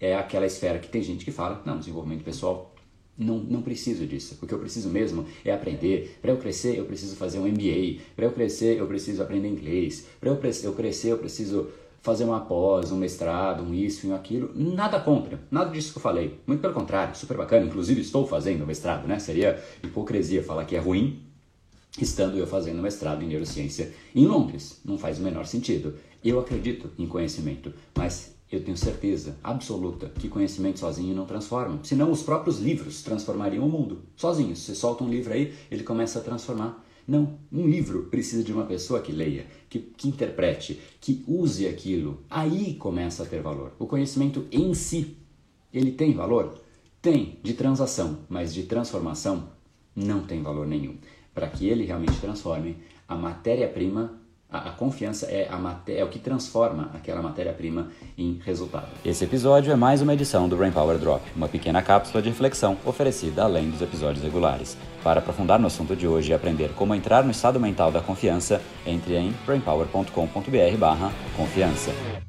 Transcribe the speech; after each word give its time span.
é 0.00 0.16
aquela 0.16 0.46
esfera 0.46 0.78
que 0.78 0.88
tem 0.88 1.02
gente 1.02 1.24
que 1.24 1.30
fala, 1.30 1.62
não, 1.64 1.78
desenvolvimento 1.78 2.24
pessoal 2.24 2.74
não, 3.18 3.38
não 3.38 3.62
preciso 3.62 4.06
disso. 4.06 4.38
O 4.40 4.46
que 4.46 4.54
eu 4.54 4.58
preciso 4.60 4.88
mesmo 4.88 5.26
é 5.44 5.52
aprender. 5.52 6.16
Para 6.22 6.30
eu 6.30 6.36
crescer, 6.36 6.78
eu 6.78 6.84
preciso 6.84 7.16
fazer 7.16 7.40
um 7.40 7.48
MBA. 7.48 8.00
Para 8.14 8.26
eu 8.26 8.32
crescer, 8.32 8.78
eu 8.78 8.86
preciso 8.86 9.20
aprender 9.20 9.48
inglês. 9.48 10.06
Para 10.20 10.30
eu, 10.30 10.40
eu 10.62 10.72
crescer, 10.72 11.10
eu 11.10 11.18
preciso 11.18 11.68
fazer 12.00 12.24
uma 12.24 12.40
pós, 12.40 12.92
um 12.92 12.96
mestrado, 12.96 13.64
um 13.64 13.74
isso 13.74 14.06
e 14.06 14.10
um 14.10 14.14
aquilo. 14.14 14.52
Nada 14.54 15.00
contra, 15.00 15.40
nada 15.50 15.70
disso 15.70 15.92
que 15.92 15.98
eu 15.98 16.02
falei. 16.02 16.38
Muito 16.46 16.60
pelo 16.60 16.72
contrário, 16.72 17.16
super 17.16 17.36
bacana. 17.36 17.66
Inclusive, 17.66 18.00
estou 18.00 18.24
fazendo 18.26 18.64
mestrado, 18.64 19.06
né? 19.08 19.18
Seria 19.18 19.62
hipocrisia 19.82 20.42
falar 20.42 20.64
que 20.64 20.76
é 20.76 20.78
ruim, 20.78 21.20
estando 22.00 22.38
eu 22.38 22.46
fazendo 22.46 22.80
mestrado 22.80 23.24
em 23.24 23.26
neurociência 23.26 23.92
em 24.14 24.26
Londres. 24.26 24.80
Não 24.84 24.96
faz 24.96 25.18
o 25.18 25.22
menor 25.22 25.44
sentido. 25.44 25.94
Eu 26.24 26.38
acredito 26.38 26.90
em 26.96 27.06
conhecimento, 27.06 27.72
mas 27.96 28.37
eu 28.50 28.64
tenho 28.64 28.76
certeza 28.76 29.36
absoluta 29.42 30.08
que 30.08 30.28
conhecimento 30.28 30.78
sozinho 30.78 31.14
não 31.14 31.26
transforma. 31.26 31.80
Senão 31.82 32.10
os 32.10 32.22
próprios 32.22 32.58
livros 32.58 33.02
transformariam 33.02 33.66
o 33.66 33.70
mundo. 33.70 34.02
Sozinhos. 34.16 34.60
Você 34.60 34.74
solta 34.74 35.04
um 35.04 35.10
livro 35.10 35.32
aí, 35.32 35.54
ele 35.70 35.84
começa 35.84 36.18
a 36.18 36.22
transformar. 36.22 36.84
Não, 37.06 37.38
um 37.50 37.66
livro 37.66 38.04
precisa 38.04 38.42
de 38.44 38.52
uma 38.52 38.66
pessoa 38.66 39.00
que 39.00 39.12
leia, 39.12 39.46
que, 39.68 39.78
que 39.78 40.08
interprete, 40.08 40.78
que 41.00 41.24
use 41.26 41.66
aquilo. 41.66 42.22
Aí 42.28 42.74
começa 42.74 43.22
a 43.22 43.26
ter 43.26 43.40
valor. 43.40 43.72
O 43.78 43.86
conhecimento 43.86 44.46
em 44.50 44.74
si, 44.74 45.16
ele 45.72 45.92
tem 45.92 46.14
valor? 46.14 46.60
Tem, 47.00 47.38
de 47.42 47.54
transação, 47.54 48.18
mas 48.28 48.52
de 48.52 48.64
transformação 48.64 49.50
não 49.94 50.22
tem 50.22 50.42
valor 50.42 50.66
nenhum. 50.66 50.96
Para 51.34 51.48
que 51.48 51.66
ele 51.68 51.84
realmente 51.84 52.18
transforme, 52.20 52.76
a 53.06 53.14
matéria-prima 53.14 54.20
a, 54.50 54.70
confiança 54.70 55.26
é, 55.26 55.46
a 55.50 55.58
é 55.88 56.02
o 56.02 56.08
que 56.08 56.18
transforma 56.18 56.90
aquela 56.94 57.20
matéria-prima 57.22 57.88
em 58.16 58.40
resultado. 58.44 58.88
Esse 59.04 59.24
episódio 59.24 59.70
é 59.72 59.76
mais 59.76 60.00
uma 60.00 60.14
edição 60.14 60.48
do 60.48 60.56
Brain 60.56 60.72
Power 60.72 60.96
Drop, 60.98 61.22
uma 61.36 61.48
pequena 61.48 61.82
cápsula 61.82 62.22
de 62.22 62.30
reflexão 62.30 62.78
oferecida 62.84 63.44
além 63.44 63.70
dos 63.70 63.82
episódios 63.82 64.24
regulares. 64.24 64.76
Para 65.02 65.20
aprofundar 65.20 65.58
no 65.58 65.66
assunto 65.66 65.94
de 65.94 66.06
hoje 66.06 66.30
e 66.30 66.34
aprender 66.34 66.70
como 66.74 66.94
entrar 66.94 67.22
no 67.24 67.30
estado 67.30 67.60
mental 67.60 67.92
da 67.92 68.00
confiança, 68.00 68.62
entre 68.86 69.16
em 69.16 69.34
brainpower.com.br/confiança. 69.46 72.27